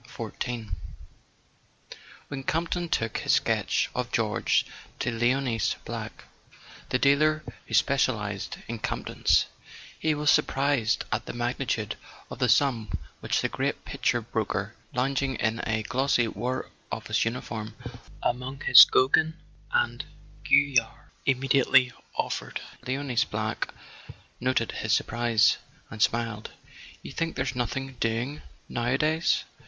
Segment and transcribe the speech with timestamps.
[0.17, 0.69] XIV W
[2.31, 4.65] HEN Campton took his sketch of George
[4.97, 6.23] to Leonce Black,
[6.89, 9.45] the dealer who specialized in "Camptons,"
[9.99, 11.97] he was surprised at the magnitude
[12.31, 17.75] of the sum which the great picture broker, lounging in a glossy War Office uniform
[18.23, 19.35] among his Gauguins
[19.71, 20.03] and
[20.43, 20.95] Vuillards,
[21.27, 22.59] immediately offered.
[22.87, 23.71] Leonce Black
[24.39, 25.57] noted his surprise
[25.91, 26.49] and smiled.
[27.03, 29.43] "You think there's nothing doing nowadays